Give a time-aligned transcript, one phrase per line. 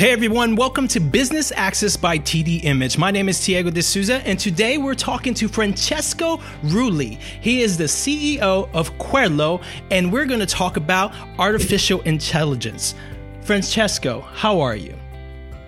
[0.00, 2.96] Hey everyone, welcome to Business Access by TD Image.
[2.96, 7.18] My name is Tiago de Souza, and today we're talking to Francesco Rulli.
[7.42, 12.94] He is the CEO of Querlo, and we're going to talk about artificial intelligence.
[13.42, 14.94] Francesco, how are you?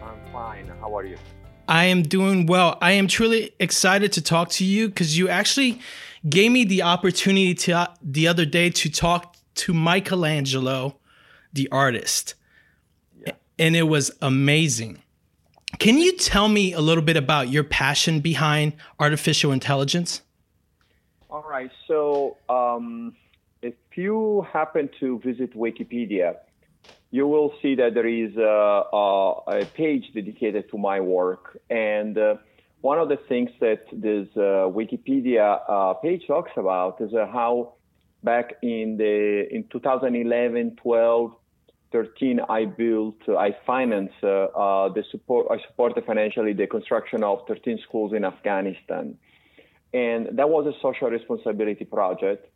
[0.02, 0.66] I'm fine.
[0.80, 1.18] How are you?
[1.68, 2.78] I am doing well.
[2.80, 5.78] I am truly excited to talk to you because you actually
[6.26, 10.96] gave me the opportunity to the other day to talk to Michelangelo,
[11.52, 12.34] the artist
[13.62, 15.00] and it was amazing.
[15.78, 20.20] Can you tell me a little bit about your passion behind artificial intelligence?
[21.30, 21.70] All right.
[21.86, 23.14] So, um,
[23.62, 26.38] if you happen to visit Wikipedia,
[27.12, 31.56] you will see that there is a, a, a page dedicated to my work.
[31.70, 32.34] And uh,
[32.80, 37.74] one of the things that this uh, Wikipedia uh, page talks about is uh, how
[38.24, 41.32] back in the in 2011, 12,
[41.92, 47.78] 13, I built, I financed uh, the support, I supported financially the construction of 13
[47.86, 49.16] schools in Afghanistan.
[49.94, 52.48] And that was a social responsibility project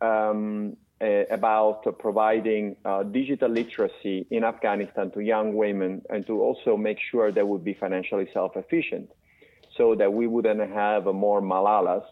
[0.00, 6.76] um, uh, about providing uh, digital literacy in Afghanistan to young women and to also
[6.76, 9.10] make sure they would be financially self efficient
[9.76, 12.04] so that we wouldn't have more Malalas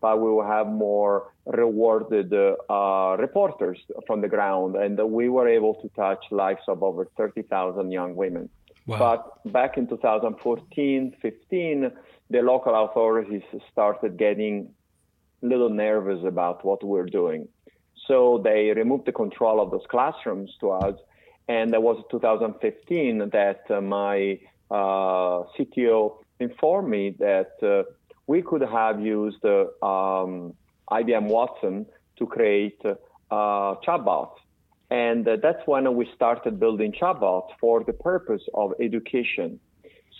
[0.00, 4.76] but we will have more rewarded uh, reporters from the ground.
[4.76, 8.48] And we were able to touch lives of over 30,000 young women.
[8.86, 8.98] Wow.
[9.44, 11.92] But back in 2014, 15,
[12.30, 14.70] the local authorities started getting
[15.42, 17.48] a little nervous about what we're doing.
[18.06, 20.94] So they removed the control of those classrooms to us.
[21.48, 24.38] And that was 2015 that my
[24.70, 27.82] uh, CTO informed me that uh,
[28.30, 30.54] we could have used um,
[30.98, 31.84] IBM Watson
[32.18, 32.94] to create uh,
[33.84, 34.36] chatbots.
[34.88, 39.58] And uh, that's when we started building chatbots for the purpose of education.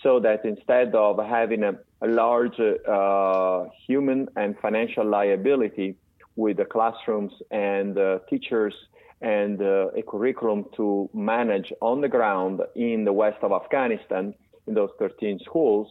[0.03, 5.95] So that instead of having a, a large uh, human and financial liability
[6.35, 8.75] with the classrooms and uh, teachers
[9.21, 14.33] and uh, a curriculum to manage on the ground in the west of Afghanistan
[14.67, 15.87] in those 13 schools,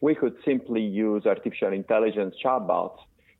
[0.00, 2.98] we could simply use artificial intelligence chatbots.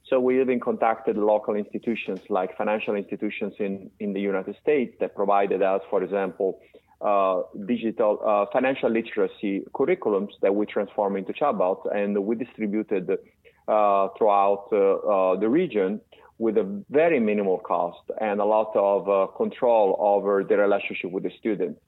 [0.08, 5.14] So we even contacted local institutions like financial institutions in, in the United States that
[5.14, 6.60] provided us, for example,
[7.00, 13.10] uh, digital uh, financial literacy curriculums that we transform into chatbots, and we distributed
[13.68, 16.00] uh, throughout uh, uh, the region
[16.38, 21.22] with a very minimal cost and a lot of uh, control over the relationship with
[21.22, 21.78] the student.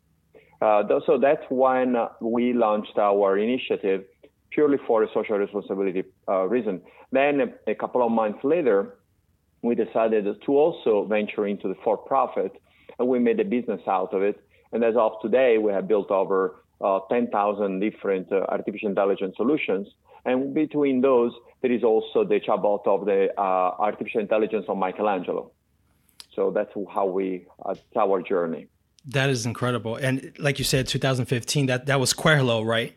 [1.06, 4.04] so that's when we launched our initiative
[4.52, 6.80] purely for a social responsibility uh, reason.
[7.10, 8.94] Then a couple of months later,
[9.62, 12.52] we decided to also venture into the for-profit,
[12.98, 14.42] and we made a business out of it.
[14.72, 19.88] And as of today, we have built over uh, 10,000 different uh, artificial intelligence solutions.
[20.24, 23.40] And between those, there is also the chatbot of the uh,
[23.78, 25.52] artificial intelligence of Michelangelo.
[26.34, 28.66] So that's how we, uh, our journey.
[29.06, 29.96] That is incredible.
[29.96, 32.96] And like you said, 2015, that, that was Querlo, right?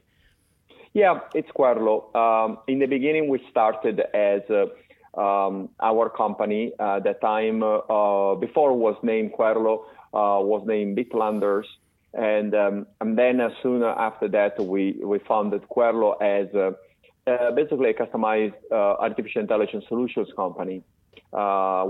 [0.95, 2.16] Yeah, it's Querlo.
[2.16, 6.72] Um, in the beginning, we started as uh, um, our company.
[6.79, 9.83] Uh, that time uh, uh before was named Querlo,
[10.13, 11.66] uh, was named Bitlanders,
[12.13, 17.89] and um, and then as soon after that, we we founded Querlo as uh, basically
[17.89, 20.81] a customized artificial intelligence solutions company.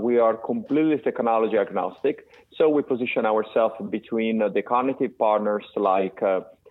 [0.08, 2.28] we are completely technology agnostic,
[2.58, 6.20] so we position ourselves between the cognitive partners like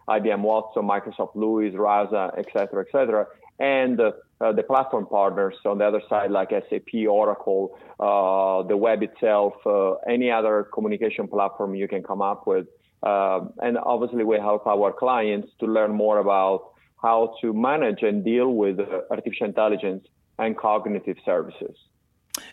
[0.08, 3.26] IBM Watson, Microsoft LUIS, Rasa, et cetera, et cetera,
[3.58, 9.02] and uh, the platform partners on the other side, like SAP, Oracle, uh, the web
[9.02, 12.66] itself, uh, any other communication platform you can come up with.
[13.02, 18.24] Uh, and obviously, we help our clients to learn more about how to manage and
[18.24, 20.06] deal with uh, artificial intelligence
[20.38, 21.76] and cognitive services.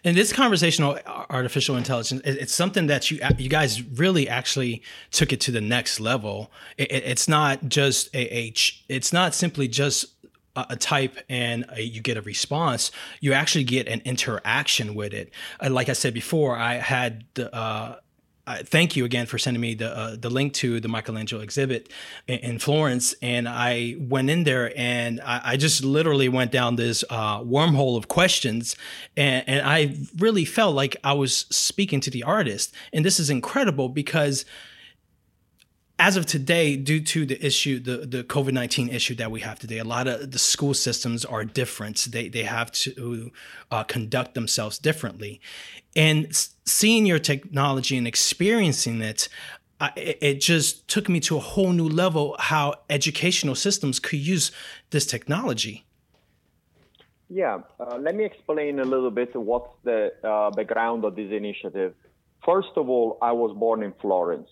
[0.04, 1.00] And this conversational
[1.30, 6.00] artificial intelligence, it's something that you you guys really actually took it to the next
[6.00, 6.52] level.
[6.78, 8.54] it's not just a, a
[8.90, 10.08] it's not simply just
[10.56, 12.92] a type and a, you get a response,
[13.22, 15.32] you actually get an interaction with it.
[15.68, 17.96] like I said before, I had the, uh,
[18.48, 21.92] thank you again for sending me the uh, the link to the Michelangelo exhibit
[22.28, 26.76] in, in, Florence, and I went in there and I, I just literally went down
[26.76, 28.76] this uh, wormhole of questions,
[29.16, 33.30] and, and I really felt like I was speaking to the artist, and this is
[33.30, 34.46] incredible because
[36.02, 39.60] as of today, due to the issue, the, the COVID 19 issue that we have
[39.60, 42.08] today, a lot of the school systems are different.
[42.10, 43.32] They, they have to
[43.70, 45.40] uh, conduct themselves differently.
[45.96, 49.30] And seeing your technology and experiencing it,
[49.80, 54.52] I, it just took me to a whole new level how educational systems could use
[54.90, 55.86] this technology.
[57.30, 61.94] Yeah, uh, let me explain a little bit what's the uh, background of this initiative.
[62.44, 64.50] First of all, I was born in Florence,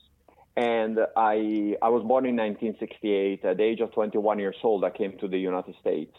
[0.60, 3.46] and I I was born in 1968.
[3.46, 6.16] At the age of 21 years old, I came to the United States,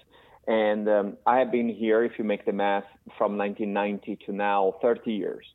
[0.47, 2.05] and um, I have been here.
[2.05, 2.89] If you make the math,
[3.19, 5.47] from 1990 to now, 30 years.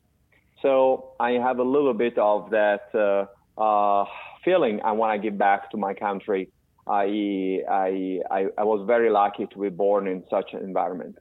[0.62, 3.26] So I have a little bit of that uh,
[3.60, 4.04] uh
[4.44, 4.80] feeling.
[4.84, 6.42] I want to give back to my country
[6.86, 11.18] I, I, I, was very lucky to be born in such an environment.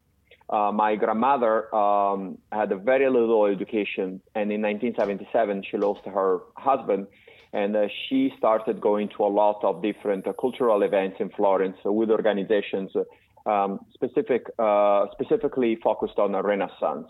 [0.48, 6.42] Uh, my grandmother um, had a very little education, and in 1977 she lost her
[6.56, 7.08] husband,
[7.54, 11.78] and uh, she started going to a lot of different uh, cultural events in Florence
[11.86, 12.92] with organizations
[13.46, 17.08] um, specific, uh, specifically focused on the Renaissance.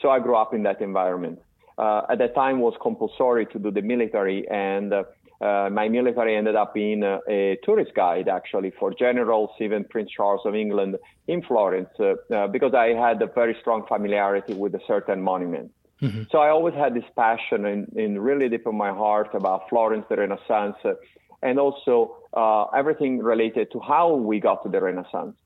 [0.00, 1.40] So I grew up in that environment.
[1.78, 5.04] Uh, at that time, was compulsory to do the military, and uh,
[5.40, 10.10] uh, my military ended up being a, a, tourist guide actually for generals, even Prince
[10.10, 10.96] Charles of England
[11.26, 15.72] in Florence, uh, uh, because I had a very strong familiarity with a certain monument.
[16.02, 16.22] Mm-hmm.
[16.32, 20.04] So I always had this passion in, in, really deep in my heart about Florence,
[20.08, 20.76] the Renaissance,
[21.42, 25.36] and also uh, everything related to how we got to the Renaissance.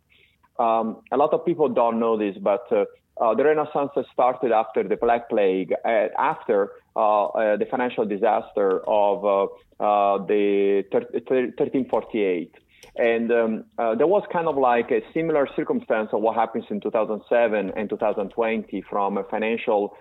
[0.59, 2.85] Um, a lot of people don't know this, but uh,
[3.21, 8.81] uh, the Renaissance started after the Black Plague, uh, after uh, uh the financial disaster
[8.87, 9.45] of uh,
[9.83, 12.55] uh, the 1348.
[12.97, 13.65] And um,
[13.99, 18.83] there was kind of like a similar circumstance of what happens in 2007 and 2020
[18.89, 19.95] from a financial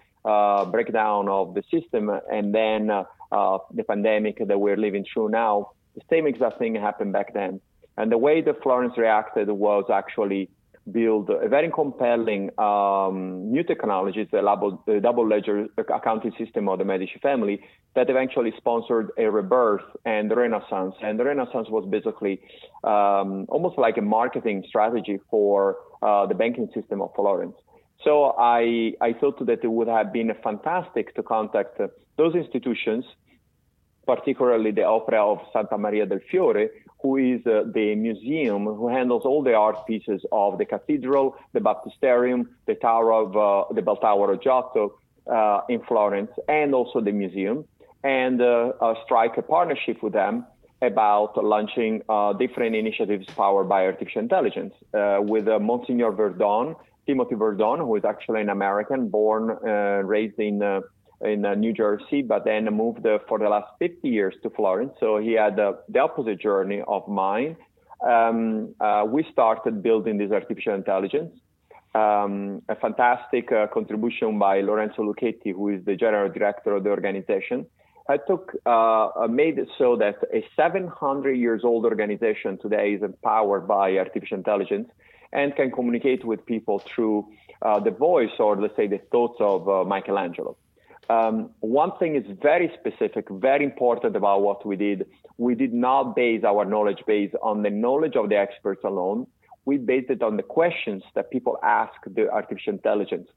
[0.71, 5.71] breakdown of the system and then the pandemic that we're living through now.
[5.95, 7.61] The same exact thing happened back then.
[7.97, 10.49] And the way that Florence reacted was actually
[10.91, 16.77] build a very compelling um, new technology, the, double, the double ledger accounting system of
[16.77, 17.61] the Medici family,
[17.95, 20.93] that eventually sponsored a rebirth and the Renaissance.
[21.01, 22.41] And the Renaissance was basically
[22.83, 27.55] um, almost like a marketing strategy for uh, the banking system of Florence.
[28.05, 31.81] So I, I thought that it would have been fantastic to contact
[32.17, 33.03] those institutions,
[34.05, 36.69] particularly the Opera of Santa Maria del Fiore,
[37.01, 41.59] who is uh, the museum who handles all the art pieces of the cathedral, the
[41.59, 47.01] baptisterium, the tower of uh, the bell tower of Giotto uh, in Florence, and also
[47.01, 47.65] the museum,
[48.03, 50.45] and uh, uh, strike a partnership with them
[50.83, 56.75] about launching uh, different initiatives powered by artificial intelligence with Monsignor Verdon,
[57.05, 60.61] Timothy Verdon, who is actually an American born, and raised in
[61.21, 64.93] in uh, New Jersey, but then moved uh, for the last 50 years to Florence.
[64.99, 67.55] So he had uh, the opposite journey of mine.
[68.05, 71.31] Um, uh, we started building this artificial intelligence.
[71.93, 76.89] Um, a fantastic uh, contribution by Lorenzo Luchetti, who is the general director of the
[76.89, 77.65] organization.
[78.07, 83.67] I took uh, made it so that a 700 years old organization today is empowered
[83.67, 84.89] by artificial intelligence
[85.33, 87.27] and can communicate with people through
[87.61, 90.57] the voice or let's say the thoughts of Michelangelo.
[91.09, 95.05] Um, one thing is very specific, very important about what we did.
[95.37, 99.27] We did not base our knowledge base on the knowledge of the experts alone.
[99.65, 103.27] We based it on the questions that people ask the artificial intelligence.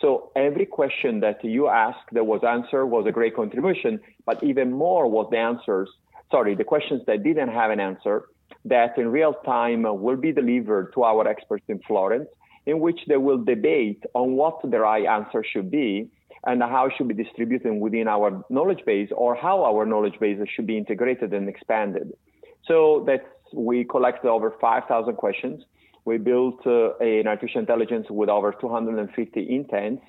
[0.00, 4.72] So every question that you asked that was answered was a great contribution, but even
[4.72, 5.90] more was the answers,
[6.30, 8.26] sorry, the questions that didn't have an answer
[8.64, 12.28] that in real time will be delivered to our experts in Florence,
[12.66, 16.08] in which they will debate on what the right answer should be
[16.44, 20.38] and how it should be distributed within our knowledge base or how our knowledge base
[20.54, 22.12] should be integrated and expanded.
[22.66, 25.64] So that's, we collected over 5,000 questions.
[26.04, 30.02] We built uh, an artificial intelligence with over 250 intents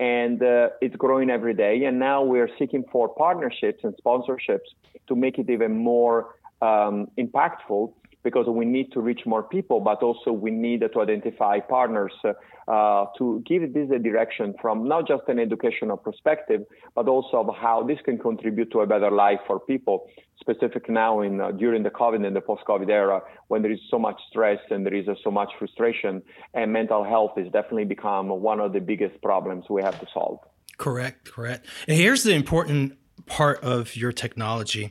[0.00, 1.84] and uh, it's growing every day.
[1.84, 4.68] And now we're seeking for partnerships and sponsorships
[5.06, 6.34] to make it even more
[6.66, 6.94] um,
[7.24, 7.92] impactful
[8.24, 13.04] because we need to reach more people, but also we need to identify partners uh,
[13.18, 16.62] to give this a direction from not just an educational perspective,
[16.94, 20.06] but also of how this can contribute to a better life for people,
[20.40, 23.98] specific now in uh, during the COVID and the post-COVID era, when there is so
[23.98, 26.22] much stress and there is uh, so much frustration,
[26.54, 30.38] and mental health has definitely become one of the biggest problems we have to solve.
[30.78, 31.66] Correct, correct.
[31.86, 34.90] And here's the important part of your technology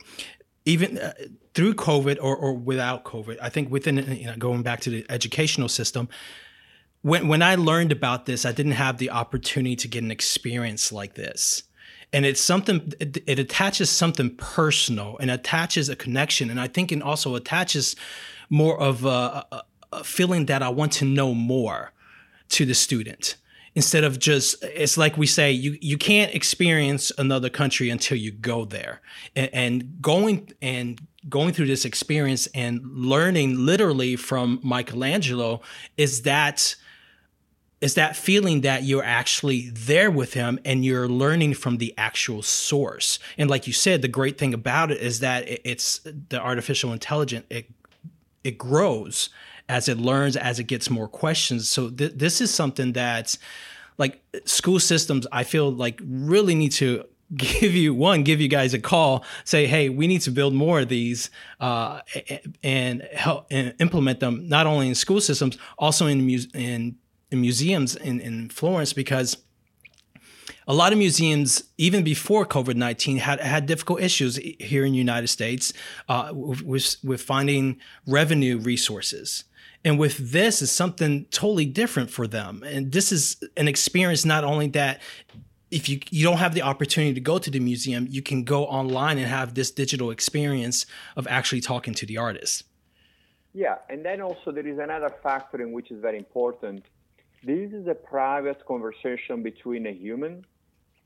[0.64, 1.12] even uh,
[1.54, 5.06] through COVID or, or without COVID, I think within you know, going back to the
[5.08, 6.08] educational system,
[7.02, 10.90] when when I learned about this, I didn't have the opportunity to get an experience
[10.90, 11.64] like this.
[12.12, 16.92] And it's something it, it attaches something personal and attaches a connection, and I think
[16.92, 17.96] it also attaches
[18.48, 21.92] more of a, a, a feeling that I want to know more
[22.50, 23.36] to the student
[23.74, 28.30] instead of just it's like we say you you can't experience another country until you
[28.30, 29.00] go there
[29.34, 35.60] and, and going and going through this experience and learning literally from Michelangelo
[35.96, 36.76] is that
[37.80, 42.40] is that feeling that you're actually there with him and you're learning from the actual
[42.40, 43.18] source.
[43.36, 46.00] And like you said, the great thing about it is that it's
[46.30, 47.44] the artificial intelligence.
[47.50, 47.70] It
[48.42, 49.30] it grows
[49.68, 51.68] as it learns, as it gets more questions.
[51.68, 53.36] So th- this is something that,
[53.98, 57.04] like school systems, I feel like really need to
[57.36, 60.80] give you one give you guys a call say hey we need to build more
[60.80, 62.00] of these uh,
[62.62, 66.94] and help and implement them not only in school systems also in in,
[67.30, 69.38] in museums in, in florence because
[70.66, 74.98] a lot of museums, even before COVID nineteen, had had difficult issues here in the
[74.98, 75.72] United States
[76.08, 79.44] uh, with with finding revenue resources.
[79.84, 82.62] And with this is something totally different for them.
[82.66, 85.00] And this is an experience not only that
[85.70, 88.64] if you you don't have the opportunity to go to the museum, you can go
[88.64, 90.86] online and have this digital experience
[91.16, 92.64] of actually talking to the artist.
[93.52, 96.84] Yeah, and then also there is another factor in which is very important.
[97.42, 100.44] This is a private conversation between a human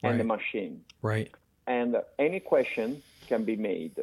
[0.03, 0.21] and right.
[0.21, 0.85] a machine.
[1.03, 1.31] Right.
[1.67, 3.97] And any question can be made.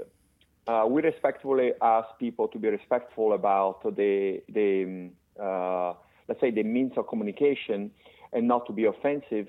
[0.68, 5.10] Uh, we respectfully ask people to be respectful about the the
[5.42, 5.94] uh,
[6.28, 7.92] let's say the means of communication
[8.34, 9.48] and not to be offensive.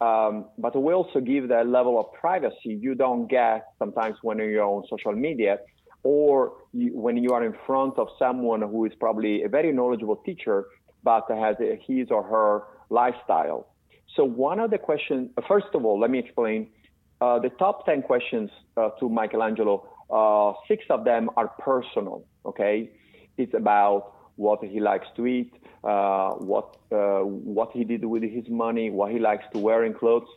[0.00, 4.64] Um, but we also give that level of privacy you don't get sometimes when you're
[4.64, 5.58] on social media
[6.02, 10.16] or you, when you are in front of someone who is probably a very knowledgeable
[10.16, 10.64] teacher
[11.02, 13.68] but has a, his or her lifestyle.
[14.16, 16.68] So one of the questions, first of all, let me explain.
[17.20, 22.24] Uh, the top 10 questions uh, to Michelangelo uh, six of them are personal.
[22.44, 22.90] Okay,
[23.36, 25.52] it's about what he likes to eat,
[25.84, 29.94] uh, what uh, what he did with his money, what he likes to wear in
[29.94, 30.28] clothes.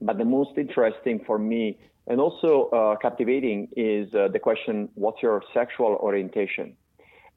[0.00, 5.22] But the most interesting for me and also uh, captivating is uh, the question, "What's
[5.22, 6.76] your sexual orientation?"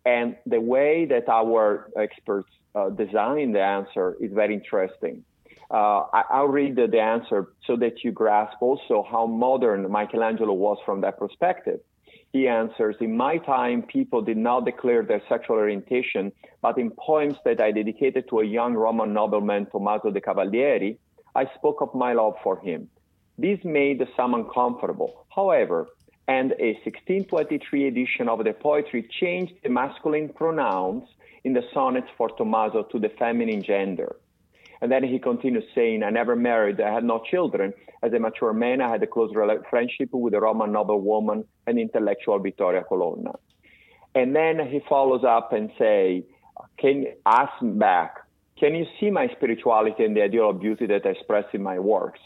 [0.06, 2.50] And the way that our experts
[2.98, 5.24] design the answer is very interesting.
[5.72, 10.54] Uh, I, will read the, the answer so that you grasp also how modern Michelangelo
[10.54, 11.80] was from that perspective.
[12.32, 17.36] He answers, in my time, people did not declare their sexual orientation, but in poems
[17.46, 20.98] that I dedicated to a young Roman nobleman, Tommaso de Cavalieri,
[21.36, 22.90] I spoke of my love for him.
[23.38, 25.26] This made some uncomfortable.
[25.34, 25.88] However,
[26.28, 31.04] and a 1623 edition of the poetry changed the masculine pronouns
[31.44, 34.16] in the sonnets for Tommaso to the feminine gender.
[34.84, 37.72] And then he continues saying, I never married, I had no children.
[38.04, 39.32] As a mature man, I had a close
[39.70, 43.32] friendship with a Roman noblewoman and intellectual Vittoria Colonna.
[44.14, 46.26] And then he follows up and say,
[46.78, 48.18] can ask back,
[48.60, 51.80] can you see my spirituality and the ideal of beauty that I express in my
[51.80, 52.20] works?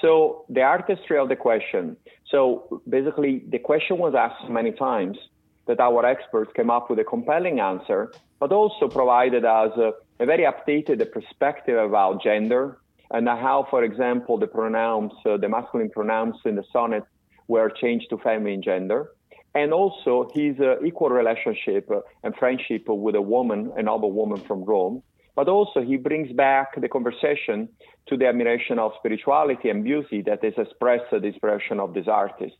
[0.00, 1.98] So the artistry of the question.
[2.30, 5.18] So basically, the question was asked many times
[5.66, 10.26] that our experts came up with a compelling answer, but also provided us a, a
[10.26, 12.78] very updated perspective about gender
[13.10, 17.04] and how, for example, the pronouns, uh, the masculine pronouns in the sonnet
[17.46, 19.10] were changed to feminine gender.
[19.54, 24.40] And also his uh, equal relationship uh, and friendship with a woman, a noble woman
[24.40, 25.02] from Rome.
[25.34, 27.68] But also he brings back the conversation
[28.06, 32.56] to the admiration of spirituality and beauty that is expressed the expression of this artist.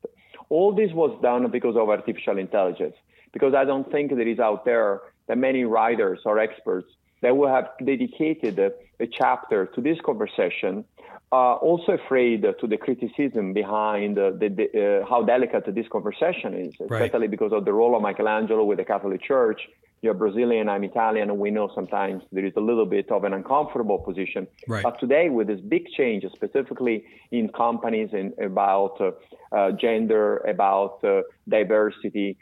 [0.50, 2.96] All this was done because of artificial intelligence,
[3.32, 6.88] because I don't think there is out there that many writers or experts
[7.22, 10.84] that will have dedicated a, a chapter to this conversation,
[11.32, 16.52] uh, also afraid to the criticism behind uh, the, the, uh, how delicate this conversation
[16.52, 17.30] is, especially right.
[17.30, 19.60] because of the role of Michelangelo with the Catholic Church.
[20.02, 23.32] You're Brazilian, I'm Italian, and we know sometimes there is a little bit of an
[23.32, 24.48] uncomfortable position.
[24.66, 24.82] Right.
[24.82, 29.12] But today, with this big change, specifically in companies and about uh,
[29.56, 32.36] uh, gender, about uh, diversity,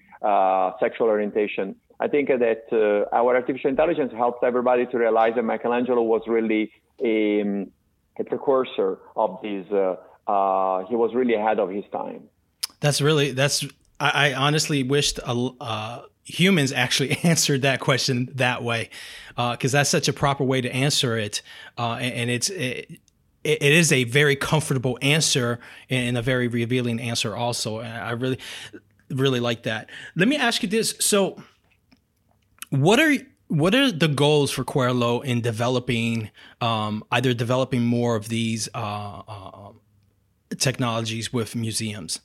[0.80, 6.02] sexual orientation, I think that uh, our artificial intelligence helped everybody to realize that Michelangelo
[6.02, 6.72] was really
[7.04, 7.70] a, um,
[8.18, 9.66] a precursor of this.
[9.70, 12.22] Uh, uh, he was really ahead of his time.
[12.80, 13.66] That's really that's.
[13.98, 18.88] I, I honestly wished uh, humans actually answered that question that way,
[19.36, 21.42] because uh, that's such a proper way to answer it,
[21.76, 22.48] uh, and, and, it's.
[22.48, 22.98] It,
[23.42, 27.78] it is a very comfortable answer and a very revealing answer also.
[27.78, 28.38] I really,
[29.08, 29.88] really like that.
[30.14, 30.94] Let me ask you this.
[31.00, 31.42] So,
[32.70, 33.14] what are
[33.48, 39.22] what are the goals for Querlo in developing um, either developing more of these uh,
[39.26, 39.72] uh,
[40.56, 42.20] technologies with museums?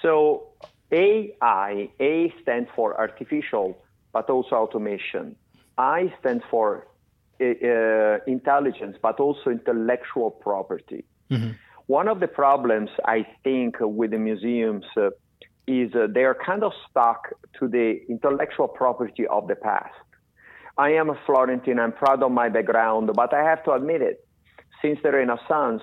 [0.00, 0.50] So
[0.92, 3.76] AI, A stands for artificial,
[4.12, 5.36] but also automation.
[5.76, 6.86] I stands for
[7.40, 7.44] uh,
[8.26, 11.04] intelligence, but also intellectual property.
[11.30, 11.50] Mm-hmm.
[11.86, 15.10] One of the problems I think with the museums uh,
[15.70, 17.20] is uh, they are kind of stuck
[17.58, 19.94] to the intellectual property of the past.
[20.76, 21.78] I am a Florentine.
[21.78, 24.24] I'm proud of my background, but I have to admit it.
[24.82, 25.82] Since the Renaissance,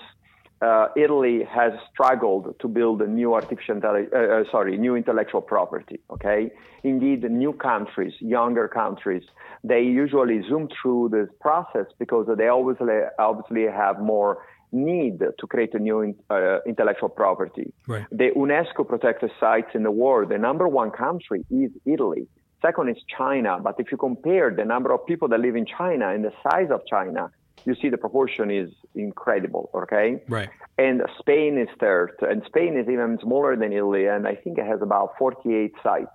[0.61, 5.99] uh, Italy has struggled to build a new artificial uh, uh, sorry, new intellectual property.
[6.09, 6.51] Okay,
[6.83, 9.23] indeed, new countries, younger countries,
[9.63, 12.87] they usually zoom through this process because they obviously
[13.19, 14.39] obviously have more
[14.71, 17.73] need to create a new uh, intellectual property.
[17.87, 18.05] Right.
[18.11, 22.27] The UNESCO protected sites in the world, the number one country is Italy.
[22.61, 23.59] Second is China.
[23.61, 26.69] But if you compare the number of people that live in China and the size
[26.71, 27.31] of China,
[27.65, 29.69] you see the proportion is incredible.
[29.73, 30.21] Okay.
[30.27, 30.49] Right.
[30.77, 34.65] And Spain is third, and Spain is even smaller than Italy, and I think it
[34.65, 36.11] has about 48 sites.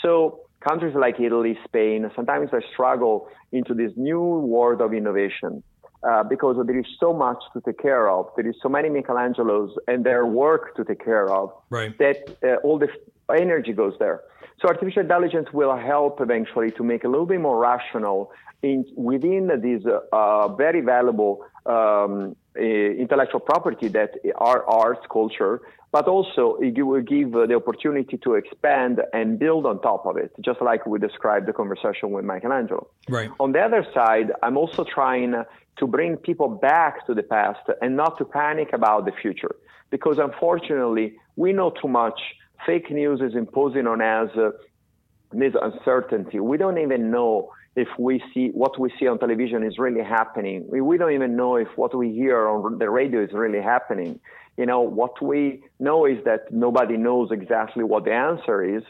[0.00, 5.62] So countries like Italy, Spain, sometimes they struggle into this new world of innovation.
[6.06, 8.26] Uh, because there is so much to take care of.
[8.36, 11.98] There is so many Michelangelos and their work to take care of right.
[11.98, 12.88] that uh, all the
[13.34, 14.20] energy goes there.
[14.60, 18.30] So artificial intelligence will help eventually to make a little bit more rational
[18.62, 19.82] in, within this
[20.12, 25.60] uh, very valuable um, intellectual property that are arts, culture,
[25.92, 30.30] but also it will give the opportunity to expand and build on top of it,
[30.40, 32.88] just like we described the conversation with Michelangelo.
[33.08, 33.30] Right.
[33.40, 35.34] On the other side, I'm also trying
[35.78, 39.54] to bring people back to the past and not to panic about the future.
[39.90, 42.18] Because unfortunately, we know too much.
[42.64, 44.50] Fake news is imposing on us uh,
[45.32, 46.40] this uncertainty.
[46.40, 50.66] We don't even know if we see what we see on television is really happening.
[50.68, 54.18] We, we don't even know if what we hear on the radio is really happening.
[54.56, 58.82] You know, what we know is that nobody knows exactly what the answer is.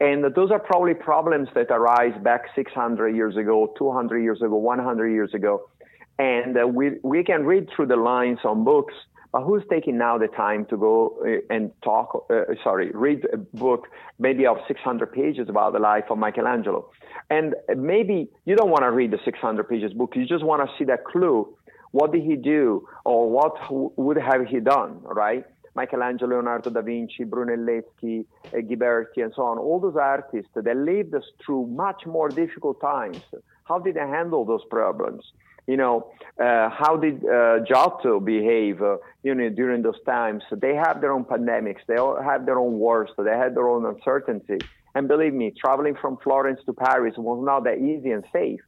[0.00, 5.08] And those are probably problems that arise back 600 years ago, 200 years ago, 100
[5.08, 5.70] years ago
[6.18, 8.94] and uh, we we can read through the lines on books
[9.32, 13.36] but who's taking now the time to go uh, and talk uh, sorry read a
[13.36, 16.88] book maybe of 600 pages about the life of michelangelo
[17.30, 20.76] and maybe you don't want to read the 600 pages book you just want to
[20.78, 21.48] see that clue
[21.90, 23.56] what did he do or what
[23.98, 25.44] would have he done right
[25.76, 31.14] Michelangelo, Leonardo da Vinci, Brunelleschi, uh, Ghiberti, and so on, all those artists that lived
[31.14, 33.20] us through much more difficult times.
[33.64, 35.24] How did they handle those problems?
[35.66, 40.42] You know, uh, how did uh, Giotto behave, uh, you know, during those times?
[40.52, 41.80] They have their own pandemics.
[41.86, 43.10] They all have their own wars.
[43.16, 44.58] So they had their own uncertainty.
[44.94, 48.60] And believe me, traveling from Florence to Paris was not that easy and safe.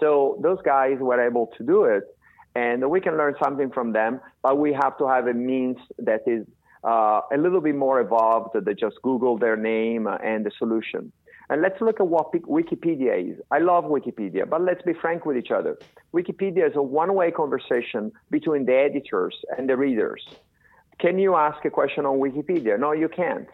[0.00, 2.04] So those guys were able to do it.
[2.54, 6.20] And we can learn something from them, but we have to have a means that
[6.26, 6.46] is
[6.84, 11.12] uh, a little bit more evolved than just Google their name and the solution.
[11.52, 13.38] And let's look at what Wikipedia is.
[13.50, 15.76] I love Wikipedia, but let's be frank with each other.
[16.14, 20.26] Wikipedia is a one way conversation between the editors and the readers.
[20.98, 22.80] Can you ask a question on Wikipedia?
[22.80, 23.48] No, you can't.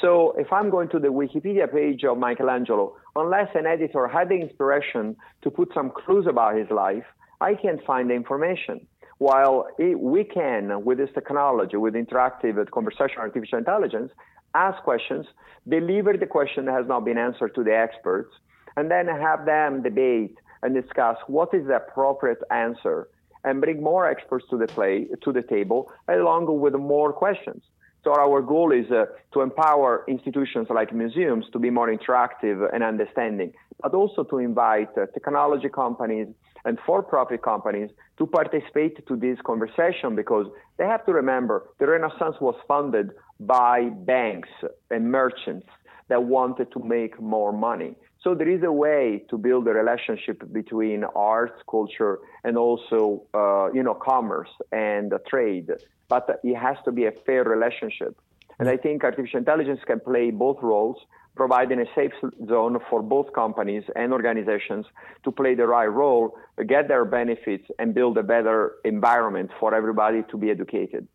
[0.00, 4.34] So if I'm going to the Wikipedia page of Michelangelo, unless an editor had the
[4.34, 7.04] inspiration to put some clues about his life,
[7.40, 8.84] I can't find the information.
[9.18, 14.10] While we can, with this technology, with interactive conversational artificial intelligence,
[14.54, 15.26] ask questions,
[15.68, 18.34] deliver the question that has not been answered to the experts,
[18.76, 23.08] and then have them debate and discuss what is the appropriate answer
[23.44, 27.62] and bring more experts to the play to the table along with more questions.
[28.04, 32.82] So our goal is uh, to empower institutions like museums to be more interactive and
[32.82, 36.28] understanding, but also to invite uh, technology companies
[36.64, 42.36] and for-profit companies to participate to this conversation because they have to remember the Renaissance
[42.40, 44.48] was funded by banks
[44.90, 45.66] and merchants
[46.08, 47.94] that wanted to make more money.
[48.22, 53.70] So there is a way to build a relationship between arts, culture, and also, uh,
[53.72, 55.70] you know, commerce and trade.
[56.08, 58.18] But it has to be a fair relationship.
[58.58, 60.96] And I think artificial intelligence can play both roles,
[61.36, 62.10] providing a safe
[62.48, 64.84] zone for both companies and organizations
[65.22, 70.24] to play the right role, get their benefits, and build a better environment for everybody
[70.30, 71.06] to be educated.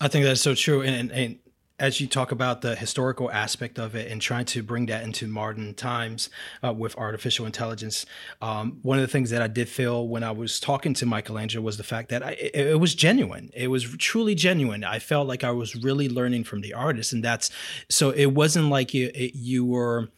[0.00, 0.82] I think that's so true.
[0.82, 1.38] And, and,
[1.80, 5.26] as you talk about the historical aspect of it and trying to bring that into
[5.26, 6.28] modern times
[6.62, 8.04] uh, with artificial intelligence,
[8.42, 11.64] um, one of the things that I did feel when I was talking to Michelangelo
[11.64, 13.50] was the fact that I, it, was genuine.
[13.54, 14.84] It was truly genuine.
[14.84, 17.50] I felt like I was really learning from the artist, and that's
[17.88, 18.10] so.
[18.10, 20.10] It wasn't like you it, you were.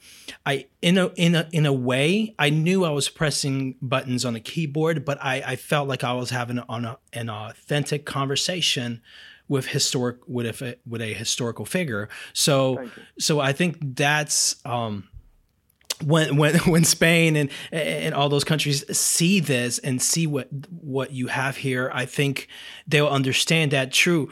[0.44, 4.34] I in a in a in a way, I knew I was pressing buttons on
[4.34, 9.00] a keyboard, but I, I felt like I was having an authentic conversation
[9.52, 12.08] with historic with a with a historical figure.
[12.32, 12.88] So
[13.18, 15.10] so I think that's um,
[16.04, 21.12] when when when Spain and and all those countries see this and see what what
[21.12, 22.48] you have here, I think
[22.86, 23.92] they'll understand that.
[23.92, 24.30] True,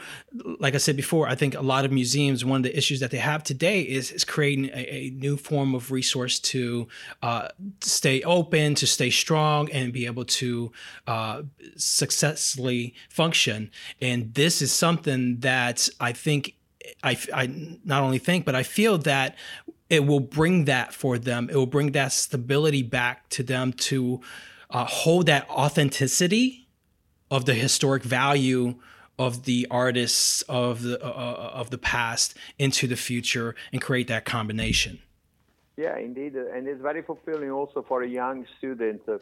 [0.59, 3.11] like I said before, I think a lot of museums one of the issues that
[3.11, 6.87] they have today is is creating a, a new form of resource to
[7.21, 7.49] uh,
[7.81, 10.71] stay open, to stay strong, and be able to
[11.07, 11.43] uh,
[11.75, 13.71] successfully function.
[14.01, 16.55] And this is something that I think
[17.03, 17.47] I, I
[17.85, 19.35] not only think, but I feel that
[19.91, 21.49] it will bring that for them.
[21.51, 24.21] It will bring that stability back to them to
[24.69, 26.69] uh, hold that authenticity
[27.29, 28.75] of the historic value
[29.19, 34.07] of the artists of the uh, uh, of the past into the future and create
[34.07, 34.99] that combination.
[35.75, 39.17] Yeah, indeed, and it's very fulfilling also for a young student uh,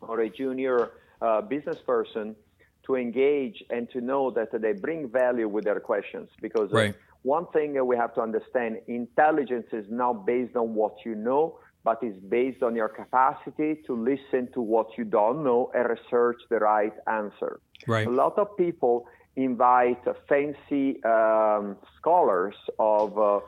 [0.00, 2.36] or a junior uh, business person
[2.84, 6.94] to engage and to know that they bring value with their questions because uh, right.
[7.22, 12.02] One thing we have to understand intelligence is not based on what you know but
[12.02, 16.58] is based on your capacity to listen to what you don't know and research the
[16.58, 17.60] right answer.
[17.86, 18.06] Right.
[18.06, 23.40] A lot of people invite fancy um, scholars of uh,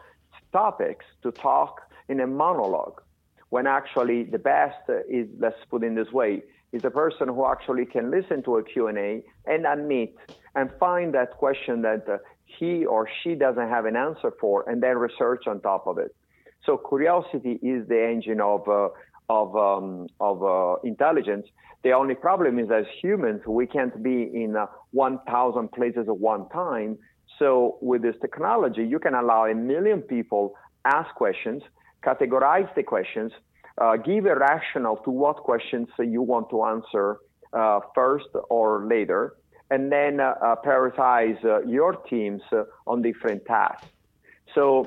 [0.53, 3.01] topics to talk in a monologue
[3.51, 7.87] when actually the best is let's put in this way is a person who actually
[7.87, 10.17] can listen to a Q&A and admit
[10.57, 14.83] and find that question that uh, he or she doesn't have an answer for and
[14.83, 16.15] then research on top of it.
[16.65, 18.89] So curiosity is the engine of, uh,
[19.29, 21.47] of, um, of uh, intelligence.
[21.83, 26.49] The only problem is as humans, we can't be in uh, 1,000 places at one
[26.49, 26.97] time.
[27.39, 30.55] So with this technology, you can allow a million people
[30.85, 31.63] ask questions,
[32.03, 33.33] categorize the questions,
[33.81, 37.19] uh, give a rationale to what questions you want to answer
[37.53, 39.35] uh, first or later,
[39.71, 43.87] and then uh, uh prioritize uh, your teams uh, on different tasks.
[44.55, 44.87] So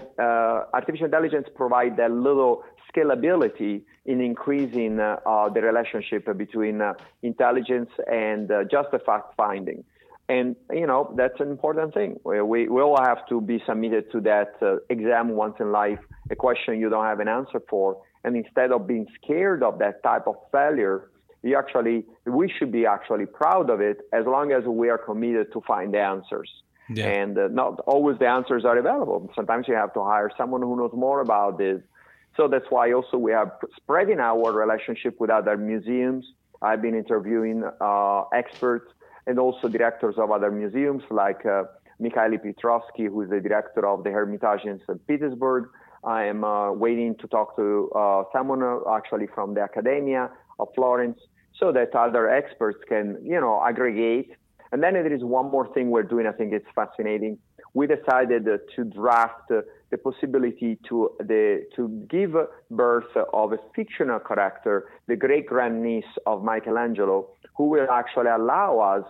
[0.74, 6.82] artificial intelligence provides a little scalability in increasing the relationship between
[7.22, 9.84] intelligence and just the fact finding.
[10.30, 12.18] And, you know, that's an important thing.
[12.24, 14.54] We, we, we all have to be submitted to that
[14.90, 16.00] exam once in life,
[16.32, 20.04] a question you don't have an answer for and instead of being scared of that
[20.04, 21.10] type of failure,
[21.48, 25.48] we actually we should be actually proud of it as long as we are committed
[25.56, 26.50] to find the answers.
[26.90, 27.08] Yeah.
[27.20, 29.20] And uh, not always the answers are available.
[29.40, 31.80] Sometimes you have to hire someone who knows more about this.
[32.38, 36.24] So that's why also we are spreading our relationship with other museums.
[36.62, 38.90] I've been interviewing uh, experts
[39.28, 41.64] and also directors of other museums like uh,
[42.00, 45.08] Mikhail Piotrovsky, who is the director of the Hermitage in St.
[45.08, 45.64] Petersburg,
[46.04, 50.30] I am uh, waiting to talk to uh, someone uh, actually from the Academia
[50.60, 51.20] of Florence
[51.60, 54.32] so that other experts can, you know, aggregate.
[54.72, 56.28] And then there is one more thing we're doing.
[56.28, 57.38] I think it's fascinating.
[57.74, 62.36] We decided to draft the possibility to the to give
[62.72, 69.06] birth of a fictional character, the great grandniece of Michelangelo, who will actually allow us,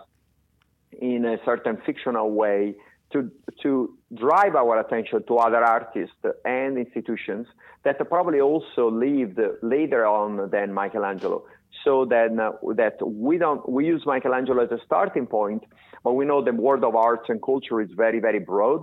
[1.00, 2.74] in a certain fictional way,
[3.12, 3.30] to
[3.62, 7.46] to drive our attention to other artists and institutions
[7.84, 11.44] that probably also lived later on than Michelangelo.
[11.84, 15.64] So then uh, that we don't we use Michelangelo as a starting point,
[16.04, 18.82] but we know the world of arts and culture is very very broad,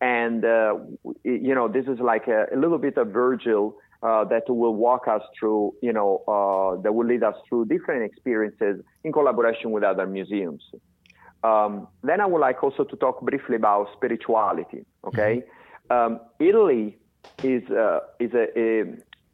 [0.00, 0.74] and uh,
[1.24, 3.76] you know this is like a, a little bit of Virgil.
[4.00, 8.04] Uh, that will walk us through, you know, uh, that will lead us through different
[8.04, 10.62] experiences in collaboration with other museums.
[11.42, 14.84] Um, then I would like also to talk briefly about spirituality.
[15.04, 15.42] Okay,
[15.90, 16.14] mm-hmm.
[16.14, 16.96] um, Italy
[17.42, 18.84] is uh, is a, a,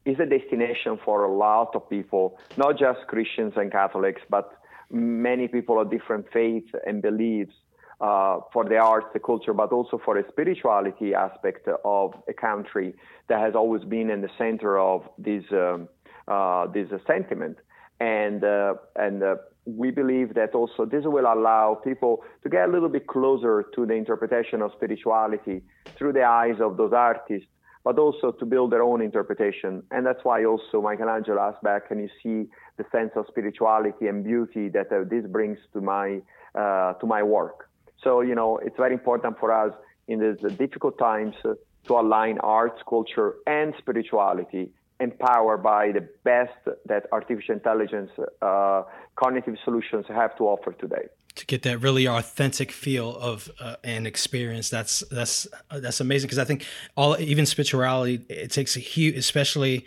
[0.04, 4.58] is a destination for a lot of people, not just Christians and Catholics, but
[4.90, 7.54] many people of different faiths and beliefs.
[8.00, 12.92] Uh, for the arts, the culture, but also for a spirituality aspect of a country
[13.28, 15.88] that has always been in the center of this um,
[16.26, 17.56] uh, this sentiment.
[18.00, 22.72] And uh, and uh, we believe that also this will allow people to get a
[22.72, 25.62] little bit closer to the interpretation of spirituality
[25.96, 27.48] through the eyes of those artists,
[27.84, 29.82] but also to build their own interpretation.
[29.90, 34.24] And that's why also Michelangelo asked back, can you see the sense of spirituality and
[34.24, 36.20] beauty that uh, this brings to my
[36.54, 37.68] uh, to my work?
[38.02, 39.72] So you know, it's very important for us
[40.08, 41.54] in these difficult times uh,
[41.86, 44.70] to align arts, culture, and spirituality
[45.00, 48.82] empowered by the best that artificial intelligence uh,
[49.16, 51.06] cognitive solutions have to offer today
[51.44, 54.70] to get that really authentic feel of uh, an experience.
[54.70, 56.64] That's that's uh, that's amazing because i think
[56.96, 59.84] all even spirituality it takes a huge especially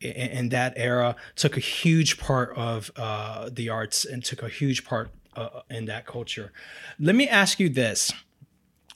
[0.00, 4.84] in that era took a huge part of uh, the arts and took a huge
[4.84, 6.52] part uh, in that culture.
[6.98, 8.12] Let me ask you this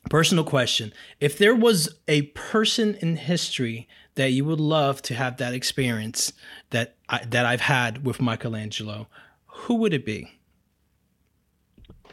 [0.08, 0.92] personal question.
[1.20, 6.32] If there was a person in history that you would love to have that experience
[6.70, 9.08] that I, that I've had with Michelangelo,
[9.46, 10.39] who would it be?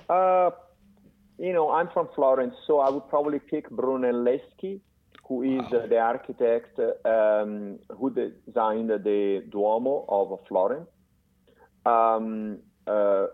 [0.09, 0.51] Uh,
[1.37, 4.79] you know, I'm from Florence, so I would probably pick Brunelleschi,
[5.27, 5.79] who is wow.
[5.79, 10.89] uh, the architect um, who designed the Duomo of Florence.
[11.85, 13.27] Um, uh,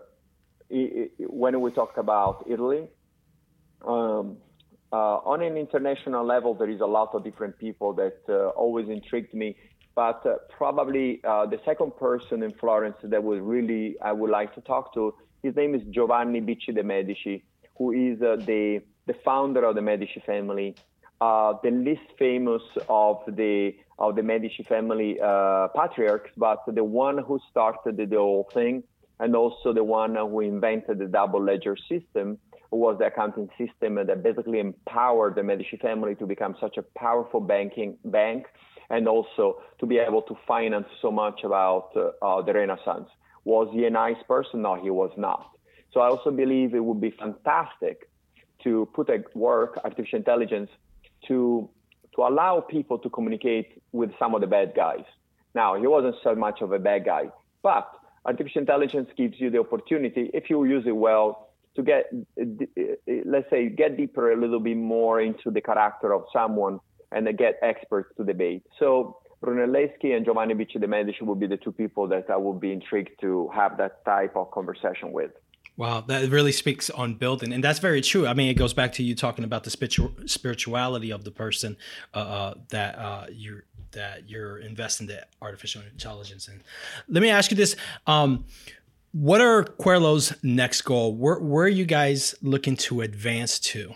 [0.68, 2.88] it, it, when we talk about Italy,
[3.86, 4.36] um,
[4.92, 8.88] uh, on an international level, there is a lot of different people that uh, always
[8.88, 9.56] intrigued me.
[9.94, 14.54] But uh, probably uh, the second person in Florence that would really I would like
[14.54, 17.44] to talk to, his name is Giovanni Bicci de' Medici,
[17.76, 20.74] who is uh, the the founder of the Medici family,
[21.20, 25.18] uh, the least famous of the of the Medici family
[25.76, 28.82] patriarchs, but the one who started the whole thing,
[29.20, 32.38] and also the one who invented the double ledger system
[32.70, 37.40] was the accounting system that basically empowered the Medici family to become such a powerful
[37.40, 38.46] banking bank
[38.90, 43.08] and also to be able to finance so much about uh, uh, the Renaissance.
[43.44, 44.62] Was he a nice person?
[44.62, 45.50] No, he was not.
[45.92, 48.08] So I also believe it would be fantastic
[48.64, 50.70] to put at work artificial intelligence
[51.28, 51.68] to
[52.14, 55.04] to allow people to communicate with some of the bad guys.
[55.54, 57.24] Now, he wasn't so much of a bad guy,
[57.62, 57.88] but
[58.24, 62.04] artificial intelligence gives you the opportunity, if you use it well, to get,
[63.26, 66.78] let's say, get deeper a little bit more into the character of someone
[67.10, 68.62] and get experts to debate.
[68.78, 72.60] So Brunelleschi and Giovanni Bicci de' Medici would be the two people that I would
[72.60, 75.32] be intrigued to have that type of conversation with.
[75.76, 78.28] Wow, that really speaks on building, and that's very true.
[78.28, 79.70] I mean, it goes back to you talking about the
[80.26, 81.76] spirituality of the person
[82.14, 86.62] uh, uh, that uh, you're that you're investing the artificial intelligence in.
[87.08, 87.74] Let me ask you this:
[88.06, 88.44] um,
[89.10, 91.14] what are Querlo's next goal?
[91.14, 93.94] Where, where are you guys looking to advance to?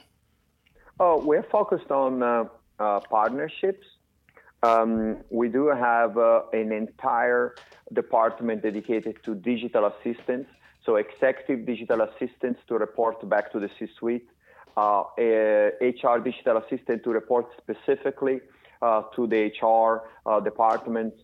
[1.01, 2.45] Oh, we're focused on uh,
[2.81, 3.87] uh, partnerships.
[4.63, 7.55] Um, we do have uh, an entire
[7.93, 10.51] department dedicated to digital assistants,
[10.85, 14.29] so executive digital assistants to report back to the C-suite,
[14.77, 18.41] HR uh, digital assistant to report specifically
[18.83, 21.15] uh, to the HR uh, department.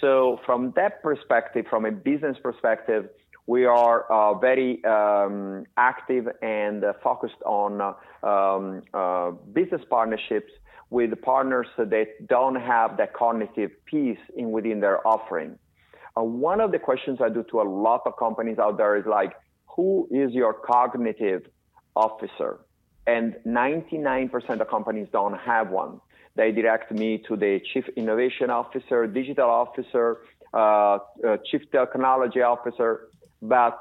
[0.00, 3.08] So from that perspective, from a business perspective,
[3.46, 10.50] we are uh, very um, active and uh, focused on uh, um, uh, business partnerships
[10.90, 15.58] with partners that don't have that cognitive piece in within their offering.
[16.16, 19.04] Uh, one of the questions I do to a lot of companies out there is
[19.06, 19.32] like,
[19.66, 21.42] who is your cognitive
[21.94, 22.60] officer?
[23.06, 26.00] And 99% of companies don't have one.
[26.34, 30.18] They direct me to the chief innovation officer, digital officer,
[30.52, 30.98] uh,
[31.50, 33.08] chief technology officer,
[33.48, 33.78] but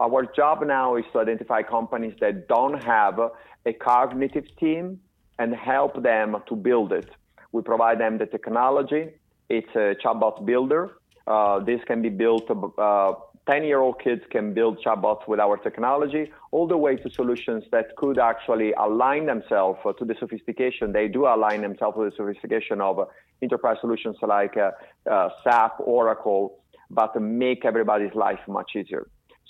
[0.00, 3.18] our job now is to identify companies that don't have
[3.66, 5.00] a cognitive team
[5.38, 7.10] and help them to build it.
[7.52, 9.10] We provide them the technology.
[9.48, 10.98] It's a chatbot builder.
[11.26, 12.50] Uh, this can be built.
[12.50, 13.12] Uh,
[13.46, 17.64] 10 year old kids can build chatbots with our technology, all the way to solutions
[17.72, 20.92] that could actually align themselves to the sophistication.
[20.92, 23.08] They do align themselves with the sophistication of
[23.42, 24.70] enterprise solutions like uh,
[25.10, 26.61] uh SAP, Oracle,
[26.92, 29.06] but make everybody's life much easier.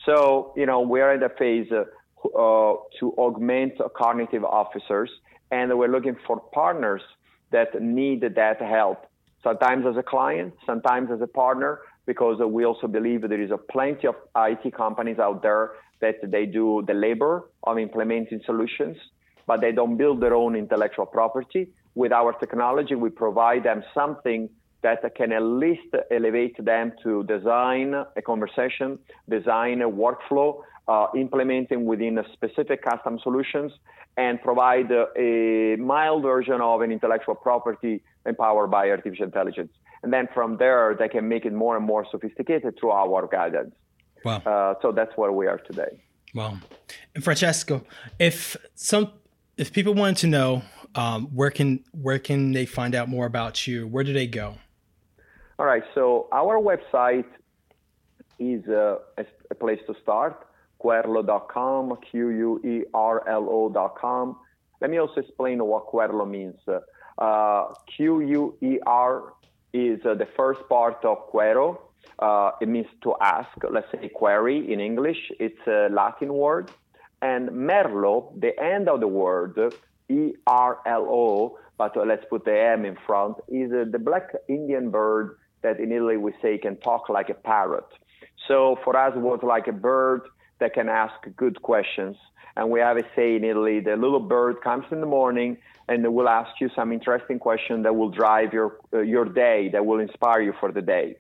[0.07, 1.85] So, you know, we're in the phase uh,
[2.39, 5.11] uh, to augment cognitive officers,
[5.51, 7.03] and we're looking for partners
[7.51, 9.07] that need that help.
[9.43, 13.59] Sometimes as a client, sometimes as a partner, because we also believe there is a
[13.59, 18.97] plenty of IT companies out there that they do the labor of implementing solutions,
[19.47, 21.69] but they don't build their own intellectual property.
[21.95, 24.49] With our technology, we provide them something
[24.83, 31.85] that can at least elevate them to design a conversation, design a workflow, uh, implementing
[31.85, 33.73] within a specific custom solutions,
[34.17, 39.73] and provide a mild version of an intellectual property empowered by artificial intelligence.
[40.03, 43.75] And then from there, they can make it more and more sophisticated through our guidance.
[44.25, 44.43] Wow.
[44.45, 46.03] Uh, so that's where we are today.
[46.35, 46.59] Wow.
[47.15, 47.85] And Francesco,
[48.19, 49.13] if some
[49.57, 50.63] if people wanted to know
[50.95, 53.87] um, where can where can they find out more about you?
[53.87, 54.57] Where do they go?
[55.63, 57.31] All right, so our website
[58.41, 58.97] is uh,
[59.49, 60.45] a place to start,
[60.83, 62.77] querlo.com, Q-U-E-R-L-O.com.
[64.81, 66.57] Let me also explain what Querlo means.
[66.67, 69.35] Uh, Q-U-E-R
[69.73, 71.81] is uh, the first part of Quero.
[72.19, 75.31] Uh, it means to ask, let's say query in English.
[75.39, 76.73] It's a Latin word.
[77.31, 79.57] And Merlo, the end of the word,
[80.09, 85.81] E-R-L-O, but let's put the M in front, is uh, the black Indian bird that
[85.81, 87.87] in Italy we say can talk like a parrot.
[88.49, 90.23] So for us, it was like a bird
[90.59, 92.17] that can ask good questions.
[92.57, 95.57] And we have a say in Italy: the little bird comes in the morning
[95.89, 99.85] and will ask you some interesting question that will drive your uh, your day, that
[99.87, 101.17] will inspire you for the day.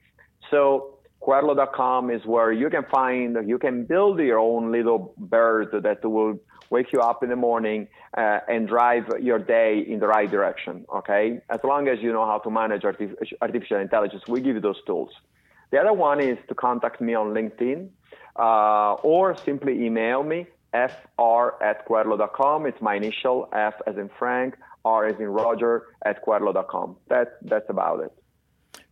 [0.50, 6.04] So Querlo.com is where you can find, you can build your own little bird that
[6.04, 6.38] will
[6.72, 7.80] wake you up in the morning
[8.16, 10.74] uh, and drive your day in the right direction.
[10.98, 14.64] Okay, as long as you know how to manage artificial, artificial intelligence, we give you
[14.70, 15.10] those tools.
[15.70, 17.80] The other one is to contact me on LinkedIn
[18.36, 22.66] uh, or simply email me fr at querlo.com.
[22.66, 26.96] It's my initial F as in Frank, R as in Roger at querlo.com.
[27.08, 28.12] That, that's about it.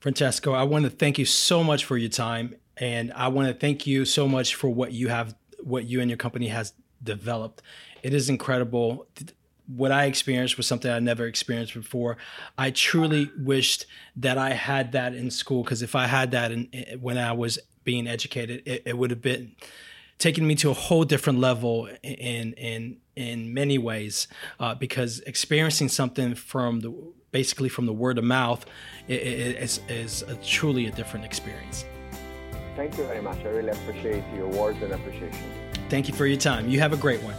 [0.00, 2.54] Francesco, I want to thank you so much for your time.
[2.76, 6.08] And I want to thank you so much for what you have, what you and
[6.10, 7.62] your company has developed.
[8.02, 9.06] It is incredible.
[9.66, 12.16] What I experienced was something I never experienced before.
[12.58, 13.86] I truly wished
[14.16, 16.68] that I had that in school because if I had that in,
[17.00, 19.54] when I was being educated, it, it would have been
[20.18, 25.88] taken me to a whole different level in in in many ways uh, because experiencing
[25.88, 26.92] something from the
[27.32, 28.66] basically from the word of mouth
[29.08, 31.84] is, is a, truly a different experience.
[32.74, 33.38] Thank you very much.
[33.40, 35.69] I really appreciate your words and appreciation.
[35.90, 36.68] Thank you for your time.
[36.68, 37.34] You have a great one.